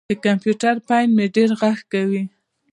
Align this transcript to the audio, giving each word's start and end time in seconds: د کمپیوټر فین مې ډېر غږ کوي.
د 0.09 0.11
کمپیوټر 0.25 0.75
فین 0.87 1.07
مې 1.15 1.25
ډېر 1.35 1.49
غږ 1.61 1.77
کوي. 1.91 2.23